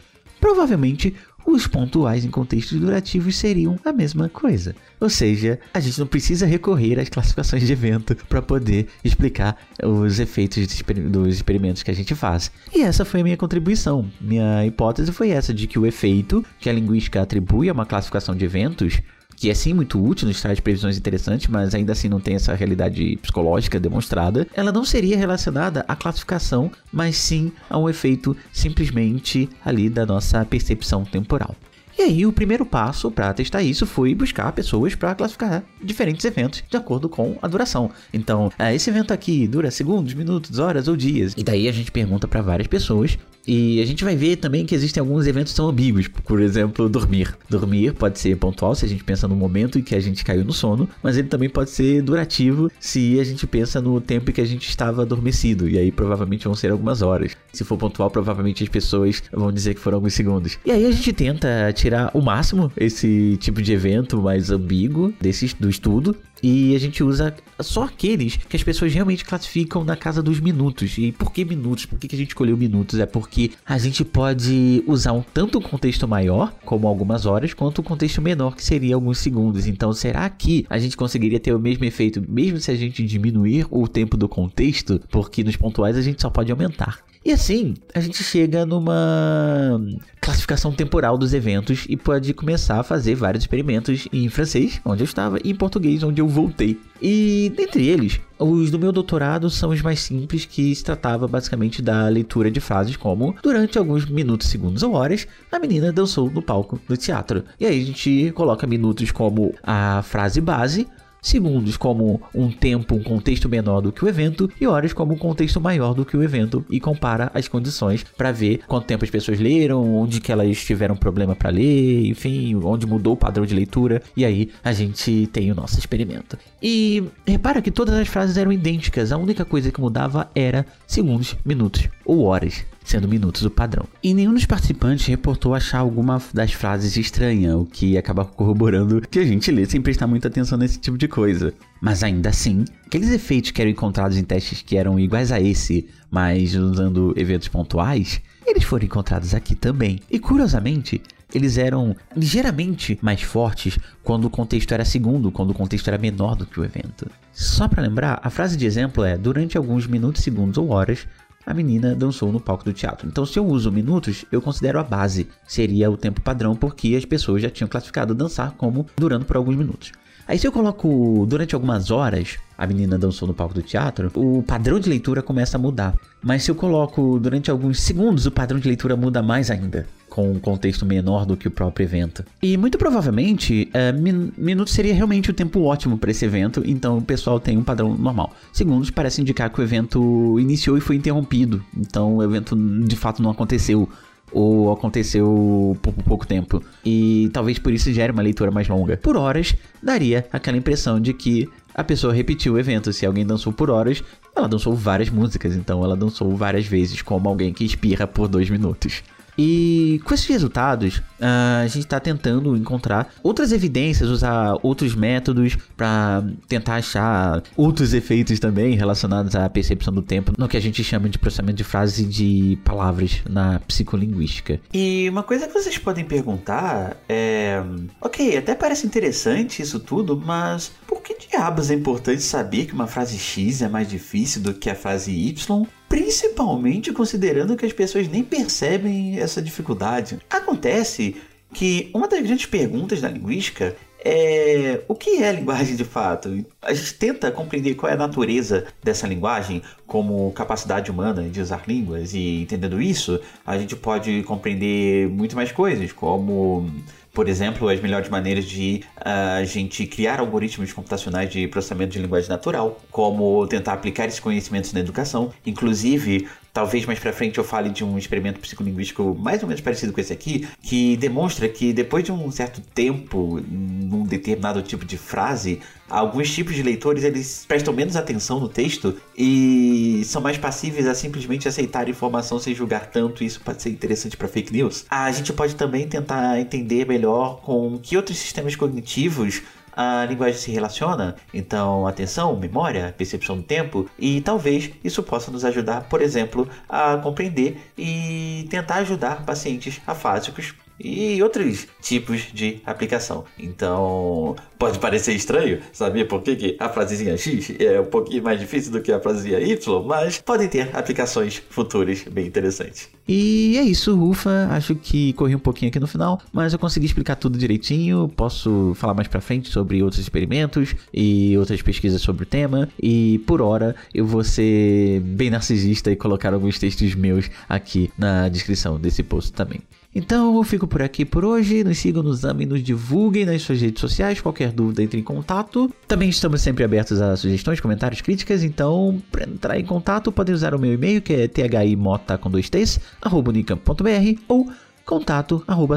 provavelmente 0.41 1.15
os 1.47 1.67
pontuais 1.67 2.25
em 2.25 2.31
contextos 2.31 2.81
durativos 2.81 3.37
seriam 3.37 3.79
a 3.85 3.93
mesma 3.93 4.29
coisa. 4.29 4.75
Ou 5.01 5.11
seja, 5.11 5.59
a 5.73 5.81
gente 5.81 5.99
não 5.99 6.07
precisa 6.07 6.47
recorrer 6.47 6.99
às 6.99 7.09
classificações 7.09 7.67
de 7.67 7.73
evento 7.73 8.17
para 8.29 8.41
poder 8.41 8.89
explicar 9.05 9.57
os 9.83 10.19
efeitos 10.19 10.67
dos 11.11 11.35
experimentos 11.35 11.83
que 11.83 11.91
a 11.91 11.95
gente 11.95 12.15
faz. 12.15 12.51
E 12.75 12.81
essa 12.81 13.05
foi 13.05 13.21
a 13.21 13.25
minha 13.25 13.37
contribuição. 13.37 14.11
Minha 14.21 14.65
hipótese 14.67 15.13
foi 15.13 15.31
essa 15.31 15.53
de 15.53 15.67
que 15.67 15.79
o 15.79 15.87
efeito 15.87 16.45
que 16.59 16.71
a 16.71 16.73
linguística 16.73 17.21
atribui 17.21 17.69
a 17.69 17.73
uma 17.73 17.87
classificação 17.87 18.35
de 18.35 18.45
eventos 18.45 19.01
que 19.37 19.51
é 19.51 19.55
sim 19.55 19.73
muito 19.75 20.03
útil, 20.03 20.29
nos 20.29 20.41
traz 20.41 20.61
previsões 20.61 20.97
interessantes, 20.97 21.49
mas 21.49 21.75
ainda 21.75 21.93
assim 21.93 22.09
não 22.09 22.21
tem 22.21 22.35
essa 22.35 22.55
realidade 22.55 23.17
psicológica 23.23 23.81
demonstrada, 23.81 24.47
ela 24.55 24.73
não 24.73 24.85
seria 24.85 25.17
relacionada 25.17 25.85
à 25.89 25.97
classificação, 25.97 26.71
mas 26.93 27.17
sim 27.17 27.53
a 27.69 27.79
um 27.79 27.89
efeito 27.89 28.37
simplesmente 28.53 29.49
ali 29.65 29.89
da 29.89 30.07
nossa 30.07 30.45
percepção 30.45 31.05
temporal. 31.05 31.55
E 31.97 32.03
aí, 32.03 32.27
o 32.27 32.33
primeiro 32.33 32.67
passo 32.67 33.09
para 33.09 33.33
testar 33.33 33.63
isso 33.63 33.87
foi 33.87 34.17
buscar 34.17 34.51
pessoas 34.51 34.97
para 34.97 35.15
classificar 35.15 35.63
diferentes 35.81 36.25
eventos 36.25 36.65
de 36.69 36.77
acordo 36.77 37.09
com 37.09 37.39
a 37.41 37.47
duração. 37.47 37.89
Então, 38.13 38.51
ah, 38.59 38.75
esse 38.75 38.91
evento 38.91 39.13
aqui 39.13 39.47
dura 39.47 39.71
segundos, 39.71 40.13
minutos, 40.13 40.59
horas 40.59 40.89
ou 40.89 40.97
dias. 40.97 41.35
E 41.37 41.45
daí 41.45 41.69
a 41.69 41.73
gente 41.73 41.93
pergunta 41.93 42.27
para 42.27 42.43
várias 42.43 42.67
pessoas 42.67 43.17
e 43.47 43.81
a 43.81 43.87
gente 43.87 44.05
vai 44.05 44.17
ver 44.17 44.37
também 44.37 44.65
que 44.65 44.75
existem 44.75 45.01
alguns 45.01 45.27
eventos 45.27 45.53
que 45.53 45.57
são 45.57 45.69
ambíguos, 45.69 46.09
por 46.09 46.41
exemplo, 46.41 46.89
dormir. 46.89 47.37
Dormir 47.49 47.93
pode 47.93 48.19
ser 48.19 48.37
pontual 48.37 48.75
se 48.75 48.85
a 48.85 48.89
gente 48.89 49.05
pensa 49.05 49.29
no 49.29 49.37
momento 49.37 49.79
em 49.79 49.83
que 49.83 49.95
a 49.95 50.01
gente 50.01 50.25
caiu 50.25 50.45
no 50.45 50.53
sono, 50.53 50.89
mas 51.03 51.17
ele 51.17 51.29
também 51.29 51.49
pode 51.49 51.71
ser 51.71 52.03
durativo 52.03 52.71
se 52.81 53.21
a 53.21 53.25
gente 53.25 53.47
pensa 53.47 53.81
no 53.81 54.01
tempo 54.01 54.31
em 54.31 54.33
que 54.33 54.41
a 54.41 54.47
gente 54.47 54.69
estava 54.69 55.03
adormecido, 55.03 55.69
e 55.69 55.79
aí 55.79 55.93
provavelmente 55.93 56.45
vão 56.45 56.55
ser 56.55 56.71
algumas 56.71 57.03
horas. 57.03 57.37
Se 57.53 57.65
for 57.65 57.77
pontual, 57.77 58.11
provavelmente 58.11 58.63
as 58.63 58.69
pessoas 58.69 59.23
vão 59.33 59.53
dizer 59.53 59.75
que 59.75 59.81
foram 59.81 59.97
alguns 59.97 60.15
segundos. 60.15 60.59
E 60.65 60.71
aí 60.71 60.87
a 60.87 60.91
gente 60.91 61.13
tenta 61.13 61.73
tirar 61.73 62.11
o 62.15 62.23
máximo 62.23 62.73
esse 62.77 63.37
tipo 63.39 63.61
de 63.61 63.73
evento 63.73 64.21
mais 64.23 64.51
ambíguo 64.51 65.13
desse, 65.21 65.55
do 65.59 65.69
estudo 65.69 66.17
e 66.43 66.75
a 66.75 66.79
gente 66.79 67.03
usa 67.03 67.35
só 67.61 67.85
aqueles 67.85 68.37
que 68.37 68.57
as 68.57 68.63
pessoas 68.63 68.93
realmente 68.93 69.25
classificam 69.25 69.85
na 69.85 69.97
casa 69.97 70.23
dos 70.23 70.41
minutos. 70.41 70.99
E 70.99 71.13
por 71.13 71.33
que 71.33 71.45
minutos? 71.45 71.87
Por 71.87 71.99
que, 71.99 72.09
que 72.09 72.15
a 72.15 72.19
gente 72.19 72.29
escolheu 72.29 72.57
minutos? 72.57 72.99
É 72.99 73.07
porque 73.07 73.53
a 73.65 73.79
gente 73.79 74.05
pode 74.05 74.85
usar 74.87 75.13
um 75.13 75.23
tanto 75.23 75.59
o 75.59 75.63
contexto 75.63 76.07
maior, 76.07 76.53
como 76.65 76.87
algumas 76.87 77.27
horas, 77.27 77.55
quanto 77.55 77.79
o 77.79 77.83
contexto 77.83 78.21
menor, 78.21 78.55
que 78.57 78.65
seria 78.65 78.95
alguns 78.95 79.19
segundos. 79.19 79.67
Então, 79.67 79.93
será 79.93 80.29
que 80.29 80.67
a 80.69 80.79
gente 80.79 80.97
conseguiria 80.97 81.41
ter 81.41 81.55
o 81.55 81.59
mesmo 81.59 81.85
efeito, 81.85 82.23
mesmo 82.29 82.61
se 82.61 82.71
a 82.71 82.77
gente 82.77 83.05
diminuir 83.05 83.67
o 83.71 83.89
tempo 83.89 84.17
do 84.17 84.29
contexto? 84.29 85.01
Porque 85.11 85.43
nos 85.43 85.57
pontuais 85.57 85.97
a 85.97 86.03
gente 86.03 86.21
só 86.21 86.31
pode 86.31 86.51
aumentar. 86.51 87.03
E 87.25 87.33
assim, 87.33 87.73
a 87.95 88.01
gente 88.01 88.23
chega 88.23 88.67
numa 88.67 89.81
classificação 90.21 90.71
temporal 90.73 91.17
dos 91.17 91.33
eventos 91.33 91.87
e 91.89 91.97
pode 91.97 92.35
começar 92.35 92.81
a 92.81 92.83
fazer 92.83 93.15
vários 93.15 93.45
experimentos 93.45 94.07
em 94.13 94.29
francês, 94.29 94.79
onde 94.85 95.03
eu 95.03 95.07
estava, 95.07 95.39
e 95.43 95.51
em 95.51 95.55
português, 95.55 96.03
onde 96.03 96.21
eu 96.21 96.29
voltei. 96.29 96.79
E 97.01 97.51
dentre 97.57 97.87
eles, 97.87 98.21
os 98.39 98.71
do 98.71 98.79
meu 98.79 98.93
doutorado 98.93 99.49
são 99.49 99.71
os 99.71 99.81
mais 99.81 100.01
simples, 100.01 100.45
que 100.45 100.75
se 100.75 100.85
tratava 100.85 101.27
basicamente 101.27 101.81
da 101.81 102.09
leitura 102.09 102.51
de 102.51 102.61
frases 102.61 102.95
como 102.95 103.35
durante 103.43 103.79
alguns 103.79 104.05
minutos, 104.05 104.49
segundos 104.49 104.83
ou 104.83 104.93
horas, 104.93 105.27
a 105.51 105.59
menina 105.59 105.91
dançou 105.91 106.31
no 106.31 106.43
palco 106.43 106.79
do 106.87 106.97
teatro. 106.97 107.43
E 107.59 107.65
aí 107.65 107.83
a 107.83 107.87
gente 107.87 108.33
coloca 108.35 108.67
minutos 108.67 109.11
como 109.11 109.55
a 109.63 110.03
frase 110.03 110.43
base, 110.43 110.87
segundos 111.25 111.79
como 111.79 112.21
um 112.35 112.51
tempo, 112.53 112.95
um 112.95 113.03
contexto 113.03 113.49
menor 113.49 113.81
do 113.81 113.91
que 113.91 114.05
o 114.05 114.09
evento, 114.09 114.49
e 114.61 114.67
horas 114.67 114.93
como 114.93 115.15
um 115.15 115.19
contexto 115.19 115.61
maior 115.61 115.95
do 115.95 116.05
que 116.05 116.17
o 116.17 116.23
evento, 116.23 116.65
e 116.71 116.79
compara 116.79 117.33
as 117.35 117.49
condições 117.49 118.05
para 118.17 118.31
ver 118.31 118.61
quanto 118.69 118.85
tempo 118.85 119.05
as 119.05 119.11
pessoas 119.11 119.41
leram, 119.41 119.97
onde 119.97 120.21
que 120.21 120.31
elas 120.31 120.63
tiveram 120.63 120.95
problema 120.95 121.35
para 121.35 121.49
ler, 121.49 122.07
enfim, 122.07 122.55
onde 122.57 122.87
mudou 122.87 123.15
o 123.15 123.17
padrão 123.17 123.47
de 123.47 123.55
leitura, 123.55 124.03
e 124.15 124.25
aí 124.25 124.51
a 124.63 124.73
gente 124.73 125.27
tem 125.33 125.51
o 125.51 125.55
nosso 125.55 125.79
experimento. 125.79 126.39
E 126.63 127.03
repara 127.27 127.63
que 127.63 127.71
todas 127.71 127.95
as 127.95 128.07
frases 128.07 128.37
eram 128.37 128.53
idênticas, 128.53 129.11
a 129.11 129.17
única 129.17 129.45
coisa 129.45 129.73
que 129.73 129.81
mudava 129.81 130.31
era 130.35 130.67
segundos, 130.87 131.37
minutos 131.45 131.89
ou 132.05 132.25
horas 132.25 132.65
sendo 132.85 133.09
minutos 133.09 133.45
o 133.45 133.51
padrão. 133.51 133.87
E 134.03 134.15
nenhum 134.15 134.35
dos 134.35 134.45
participantes 134.45 135.07
reportou 135.07 135.55
achar 135.55 135.79
alguma 135.79 136.23
das 136.33 136.53
frases 136.53 136.97
estranha, 136.97 137.57
o 137.57 137.65
que 137.65 137.99
acaba 137.99 138.25
corroborando 138.25 139.01
que 139.01 139.19
a 139.19 139.25
gente 139.25 139.51
lê 139.51 139.65
sem 139.65 139.81
prestar 139.81 140.07
muita 140.07 140.29
atenção 140.29 140.59
nesse 140.59 140.79
tipo 140.79 140.99
de 140.99 141.09
coisa. 141.09 141.53
Mas 141.81 142.05
ainda 142.05 142.29
assim, 142.29 142.65
aqueles 142.87 143.11
efeitos 143.11 143.51
que 143.51 143.61
eram 143.61 143.71
encontrados 143.71 144.17
em 144.17 144.23
testes 144.23 144.63
que 144.63 144.77
eram 144.77 145.01
iguais 145.01 145.33
a 145.33 145.41
esse, 145.41 145.89
mas 146.11 146.55
usando 146.55 147.13
eventos 147.17 147.49
pontuais, 147.49 148.21
eles 148.47 148.65
foram 148.65 148.85
encontrados 148.85 149.35
aqui 149.35 149.55
também. 149.55 149.99
E 150.11 150.19
curiosamente, 150.19 151.03
eles 151.35 151.59
eram 151.59 151.97
ligeiramente 152.17 152.97
mais 153.03 153.23
fortes 153.23 153.79
quando 154.03 154.27
o 154.27 154.31
contexto 154.31 154.73
era 154.73 154.85
segundo, 154.85 155.33
quando 155.33 155.51
o 155.51 155.55
contexto 155.55 155.89
era 155.89 155.99
menor 155.99 156.37
do 156.37 156.47
que 156.47 156.61
o 156.61 156.65
evento. 156.65 157.11
Só 157.33 157.67
para 157.67 157.83
lembrar, 157.83 158.21
a 158.23 158.31
frase 158.31 158.57
de 158.57 158.65
exemplo 158.65 159.03
é: 159.03 159.19
durante 159.19 159.57
alguns 159.57 159.87
minutos, 159.87 160.23
segundos 160.23 160.59
ou 160.59 160.69
horas, 160.69 161.07
a 161.47 161.55
menina 161.55 161.95
dançou 161.95 162.33
no 162.33 162.41
palco 162.41 162.65
do 162.65 162.73
teatro. 162.73 163.07
Então, 163.07 163.25
se 163.27 163.39
eu 163.39 163.47
uso 163.47 163.71
minutos, 163.71 164.25
eu 164.31 164.41
considero 164.41 164.79
a 164.79 164.85
base, 164.85 165.29
seria 165.47 165.91
o 165.91 165.97
tempo 165.97 166.21
padrão, 166.21 166.55
porque 166.55 166.95
as 166.97 167.05
pessoas 167.05 167.43
já 167.43 167.51
tinham 167.51 167.69
classificado 167.69 168.15
dançar 168.15 168.53
como 168.53 168.87
durando 168.97 169.25
por 169.25 169.37
alguns 169.37 169.57
minutos. 169.57 169.93
Aí, 170.27 170.39
se 170.39 170.47
eu 170.47 170.53
coloco 170.53 171.27
durante 171.29 171.55
algumas 171.55 171.91
horas, 171.91 172.39
a 172.57 172.67
menina 172.67 172.99
dançou 172.99 173.29
no 173.29 173.35
palco 173.35 173.53
do 173.53 173.61
teatro, 173.61 174.11
o 174.15 174.43
padrão 174.43 174.81
de 174.81 174.89
leitura 174.89 175.23
começa 175.23 175.59
a 175.59 175.61
mudar. 175.61 175.95
Mas 176.23 176.45
se 176.45 176.51
eu 176.51 176.55
coloco 176.55 177.19
durante 177.19 177.51
alguns 177.51 177.81
segundos, 177.81 178.25
o 178.25 178.31
padrão 178.31 178.59
de 178.59 178.67
leitura 178.67 178.97
muda 178.97 179.23
mais 179.23 179.51
ainda 179.51 179.87
com 180.15 180.31
um 180.31 180.39
contexto 180.39 180.87
menor 180.87 181.27
do 181.27 181.37
que 181.37 181.49
o 181.49 181.51
próprio 181.51 181.83
evento. 181.83 182.25
E 182.41 182.57
muito 182.57 182.79
provavelmente, 182.79 183.69
é, 183.75 183.91
min 183.91 184.31
minutos 184.39 184.73
seria 184.73 184.95
realmente 184.95 185.29
o 185.29 185.35
tempo 185.35 185.61
ótimo 185.65 185.99
para 185.99 186.09
esse 186.13 186.25
evento, 186.25 186.63
então 186.65 186.99
o 186.99 187.03
pessoal 187.03 187.41
tem 187.41 187.59
um 187.59 187.65
padrão 187.65 187.97
normal. 187.97 188.33
Segundos 188.53 188.91
parece 188.91 189.21
indicar 189.21 189.51
que 189.51 189.61
o 189.61 189.63
evento 189.65 190.39
iniciou 190.39 190.79
e 190.79 190.81
foi 190.81 190.95
interrompido, 190.95 191.65
então 191.77 192.15
o 192.15 192.23
evento 192.23 192.55
de 192.87 192.95
fato 192.95 193.21
não 193.21 193.31
aconteceu 193.33 193.89
ou 194.31 194.71
aconteceu 194.71 195.77
por 195.83 195.93
pouco 195.93 196.25
tempo. 196.25 196.63
E 196.85 197.29
talvez 197.33 197.59
por 197.59 197.73
isso 197.73 197.93
gere 197.93 198.13
uma 198.13 198.23
leitura 198.23 198.53
mais 198.53 198.69
longa. 198.69 198.97
Por 198.97 199.17
horas, 199.17 199.57
daria 199.83 200.29
aquela 200.33 200.57
impressão 200.57 201.01
de 201.01 201.13
que 201.13 201.49
a 201.75 201.83
pessoa 201.83 202.15
repetiu 202.15 202.55
o 202.55 202.59
evento. 202.59 202.93
Se 202.93 203.05
alguém 203.05 203.27
dançou 203.27 203.53
por 203.53 203.69
horas, 203.69 204.03
ela 204.35 204.47
dançou 204.47 204.75
várias 204.75 205.11
músicas, 205.11 205.57
então 205.57 205.83
ela 205.83 205.97
dançou 205.97 206.37
várias 206.37 206.67
vezes, 206.67 207.03
como 207.03 207.29
alguém 207.29 207.53
que 207.53 207.65
espirra 207.65 208.07
por 208.07 208.29
dois 208.29 208.49
minutos. 208.49 209.03
E 209.37 210.01
com 210.05 210.15
esses 210.15 210.27
resultados, 210.27 211.03
a 211.21 211.67
gente 211.67 211.85
está 211.85 211.99
tentando 211.99 212.57
encontrar 212.57 213.09
outras 213.23 213.53
evidências, 213.53 214.09
usar 214.09 214.57
outros 214.63 214.95
métodos 214.95 215.57
para 215.77 216.25
tentar 216.49 216.77
achar 216.77 217.43
outros 217.57 217.95
efeitos 217.95 218.39
também 218.39 218.75
relacionados 218.75 219.35
à 219.35 219.49
percepção 219.49 219.93
do 219.93 220.03
tempo, 220.03 220.33
no 220.39 220.49
que 220.49 220.57
a 220.57 220.61
gente 220.61 220.83
chama 220.85 221.09
de 221.09 221.19
processamento 221.19 221.59
de 221.59 221.65
frase 221.65 222.05
de 222.05 222.59
palavras 222.65 223.23
na 223.29 223.59
psicolinguística. 223.61 224.61
E 224.73 225.09
uma 225.09 225.23
coisa 225.23 225.47
que 225.47 225.53
vocês 225.53 225.79
podem 225.79 226.05
perguntar 226.05 226.97
é: 227.09 227.63
ok, 228.01 228.37
até 228.37 228.55
parece 228.55 228.87
interessante 228.87 229.63
isso 229.63 229.81
tudo, 229.81 230.21
mas 230.25 230.73
por 230.87 231.03
que 231.03 231.15
diabos 231.29 231.71
é 231.71 231.75
importante 231.75 232.23
saber 232.23 232.67
que 232.67 232.73
uma 232.73 232.87
frase 232.87 233.19
X 233.19 233.63
é 233.63 233.69
mais 233.69 233.89
difícil 233.89 234.43
do 234.43 234.55
que 234.55 234.71
a 234.71 234.75
frase 234.75 235.11
Y? 235.13 235.67
Principalmente 235.95 236.93
considerando 236.93 237.57
que 237.57 237.65
as 237.65 237.73
pessoas 237.73 238.09
nem 238.09 238.25
percebem 238.25 239.17
essa 239.17 239.41
dificuldade. 239.41 240.19
Acontece 240.29 241.15
que 241.53 241.89
uma 241.95 242.09
das 242.09 242.21
grandes 242.21 242.47
perguntas 242.47 243.01
da 243.01 243.09
linguística 243.09 243.77
é 244.05 244.83
o 244.89 244.95
que 244.97 245.23
é 245.23 245.31
linguagem 245.31 245.77
de 245.77 245.85
fato? 245.85 246.45
A 246.61 246.75
gente 246.75 246.95
tenta 246.95 247.31
compreender 247.31 247.77
qual 247.77 247.93
é 247.93 247.95
a 247.95 247.97
natureza 247.97 248.67
dessa 248.83 249.07
linguagem 249.07 249.63
como 249.87 250.33
capacidade 250.33 250.91
humana 250.91 251.23
de 251.23 251.41
usar 251.41 251.63
línguas 251.65 252.13
e 252.13 252.43
entendendo 252.43 252.83
isso, 252.83 253.21
a 253.47 253.57
gente 253.57 253.77
pode 253.77 254.25
compreender 254.25 255.09
muito 255.09 255.37
mais 255.37 255.53
coisas, 255.53 255.93
como 255.93 256.69
por 257.15 257.29
exemplo, 257.29 257.69
as 257.69 257.81
melhores 257.81 258.09
maneiras 258.09 258.45
de 258.45 258.83
uh, 258.99 259.39
a 259.39 259.45
gente 259.45 259.87
criar 259.87 260.19
algoritmos 260.19 260.73
computacionais 260.73 261.31
de 261.31 261.47
processamento 261.47 261.93
de 261.93 262.01
linguagem 262.01 262.29
natural, 262.29 262.81
como 262.91 263.47
tentar 263.47 263.75
aplicar 263.75 264.07
esses 264.07 264.19
conhecimentos 264.19 264.73
na 264.73 264.81
educação, 264.81 265.33
inclusive 265.47 266.29
Talvez 266.55 266.87
mais 266.87 267.01
para 267.01 267.13
frente 267.13 267.37
eu 267.37 267.43
fale 267.43 267.69
de 267.69 267.83
um 267.85 267.99
experimento 267.99 268.39
psicolinguístico 268.39 269.17
mais 269.19 269.43
ou 269.43 269.49
menos 269.49 269.61
parecido 269.61 269.93
com 269.93 270.01
esse 270.01 270.13
aqui, 270.13 270.47
que 270.63 270.97
demonstra 270.97 271.49
que 271.49 271.73
depois 271.73 272.05
de 272.05 272.13
um 272.13 272.31
certo 272.31 272.61
tempo 272.73 273.41
num 273.51 274.05
determinado 274.05 274.63
tipo 274.63 274.85
de 274.85 274.97
frase, 274.97 275.59
alguns 275.91 276.33
tipos 276.33 276.55
de 276.55 276.63
leitores 276.63 277.03
eles 277.03 277.45
prestam 277.49 277.75
menos 277.75 277.97
atenção 277.97 278.39
no 278.39 278.49
texto 278.49 278.97
e 279.19 280.03
são 280.05 280.23
mais 280.23 280.39
passíveis 280.39 280.87
a 280.87 280.95
simplesmente 280.95 281.49
aceitar 281.49 281.89
informação 281.89 282.39
sem 282.39 282.55
julgar 282.55 282.87
tanto. 282.87 283.25
Isso 283.25 283.41
pode 283.41 283.61
ser 283.61 283.71
interessante 283.71 284.17
para 284.17 284.29
fake 284.29 284.53
news. 284.53 284.87
A 284.89 285.11
gente 285.11 285.33
pode 285.33 285.57
também 285.57 285.89
tentar 285.89 286.39
entender 286.39 286.87
melhor 286.87 287.41
com 287.41 287.81
que 287.83 287.97
outros 287.97 288.17
sistemas 288.17 288.55
cognitivos 288.55 289.43
a 289.77 290.05
linguagem 290.05 290.39
se 290.39 290.51
relaciona. 290.51 291.17
Então, 291.33 291.87
atenção, 291.87 292.37
memória, 292.37 292.95
percepção 292.97 293.37
do 293.37 293.43
tempo, 293.43 293.89
e 293.99 294.21
talvez 294.21 294.71
isso 294.83 295.03
possa 295.03 295.31
nos 295.31 295.45
ajudar, 295.45 295.83
por 295.89 296.01
exemplo, 296.01 296.49
a 296.69 296.97
compreender 296.99 297.59
e 297.77 298.47
tentar 298.51 298.77
ajudar 298.77 299.25
pacientes 299.25 299.81
afásicos 299.87 300.55
e 300.85 301.23
outros 301.23 301.67
tipos 301.81 302.29
de 302.33 302.61
aplicação. 302.67 303.25
Então, 303.39 304.37
pode 304.59 304.79
parecer 304.79 305.15
estranho 305.15 305.61
saber 305.73 306.05
por 306.05 306.23
que, 306.23 306.57
a 306.61 306.69
frasezinha 306.69 307.17
X 307.17 307.55
é 307.59 307.81
um 307.81 307.87
pouquinho 307.87 308.23
mais 308.23 308.39
difícil 308.39 308.71
do 308.71 308.81
que 308.81 308.93
a 308.93 309.01
frasezinha 309.01 309.41
Y, 309.41 309.83
mas 309.85 310.21
podem 310.21 310.49
ter 310.49 310.71
aplicações 310.77 311.43
futuras 311.49 312.05
bem 312.11 312.27
interessantes. 312.27 312.89
E 313.07 313.57
é 313.59 313.63
isso, 313.63 313.99
Ufa. 313.99 314.49
Acho 314.51 314.75
que 314.75 315.13
corri 315.15 315.35
um 315.35 315.39
pouquinho 315.39 315.69
aqui 315.69 315.79
no 315.79 315.87
final, 315.87 316.21
mas 316.33 316.53
eu 316.53 316.59
consegui 316.59 316.87
explicar 316.87 317.17
tudo 317.17 317.39
direitinho. 317.39 318.09
Posso 318.09 318.73
falar 318.77 318.95
mais 318.95 319.09
pra 319.09 319.21
frente 319.21 319.51
sobre 319.51 319.83
outros 319.83 320.01
experimentos 320.01 320.75
e 320.93 321.37
outras 321.37 321.61
pesquisas 321.61 322.01
sobre 322.01 322.25
o 322.25 322.27
tema. 322.27 322.69
E 322.83 323.19
por 323.27 323.43
hora 323.43 323.75
eu 323.93 324.07
vou 324.07 324.25
ser 324.25 325.01
bem 325.01 325.31
narcisista 325.31 325.91
e 325.91 325.97
colocar 325.97 326.33
alguns 326.33 326.59
textos 326.59 326.95
meus 326.95 327.31
aqui 327.49 327.91
na 327.99 328.29
descrição 328.29 328.79
desse 328.79 329.03
post 329.03 329.33
também. 329.33 329.61
Então 329.95 330.37
eu 330.37 330.43
fico 330.43 330.67
por 330.67 330.83
aqui 330.83 331.05
por 331.05 331.25
hoje. 331.25 331.63
Nos 331.63 331.79
sigam, 331.79 332.03
nos 332.03 332.25
amem, 332.25 332.47
nos 332.47 332.63
divulguem 332.63 333.25
nas 333.25 333.43
suas 333.43 333.61
redes 333.61 333.81
sociais. 333.81 334.21
Qualquer 334.21 334.51
dúvida, 334.51 334.83
entre 334.83 334.99
em 334.99 335.03
contato. 335.03 335.71
Também 335.87 336.09
estamos 336.09 336.41
sempre 336.41 336.65
abertos 336.65 337.01
a 337.01 337.17
sugestões, 337.17 337.61
comentários, 337.61 338.01
críticas. 338.01 338.43
Então, 338.43 339.01
para 339.11 339.29
entrar 339.29 339.59
em 339.59 339.65
contato, 339.65 340.11
podem 340.11 340.35
usar 340.35 340.55
o 340.55 340.59
meu 340.59 340.73
e-mail 340.73 341.01
que 341.01 341.13
é 341.13 341.29
thimota 341.29 342.19
com 342.19 342.31
dois 342.31 342.51
t's, 342.51 342.81
arroba 343.01 343.31
unicamp.br 343.31 344.21
ou 344.29 344.51
contato 344.85 345.43
arroba 345.47 345.77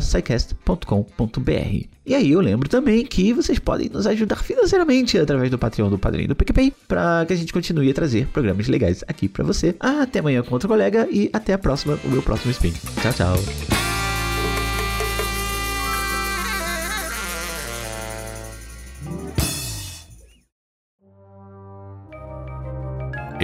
E 2.06 2.16
aí 2.16 2.32
eu 2.32 2.42
lembro 2.42 2.70
também 2.70 3.06
que 3.06 3.34
vocês 3.34 3.60
podem 3.60 3.90
nos 3.90 4.06
ajudar 4.06 4.38
financeiramente 4.38 5.18
através 5.18 5.50
do 5.50 5.58
Patreon 5.58 5.90
do 5.90 5.98
Padrinho 5.98 6.28
do 6.28 6.36
PicPay 6.36 6.74
para 6.88 7.26
que 7.26 7.34
a 7.34 7.36
gente 7.36 7.54
continue 7.54 7.90
a 7.90 7.94
trazer 7.94 8.28
programas 8.28 8.68
legais 8.68 9.04
aqui 9.08 9.28
para 9.28 9.44
você. 9.44 9.76
Até 9.80 10.20
amanhã 10.20 10.44
com 10.44 10.54
outro 10.54 10.68
colega 10.68 11.08
e 11.12 11.30
até 11.32 11.54
a 11.54 11.58
próxima, 11.58 11.98
o 12.04 12.10
meu 12.10 12.22
próximo 12.22 12.52
spin. 12.52 12.74
Tchau, 13.02 13.14
tchau. 13.14 13.77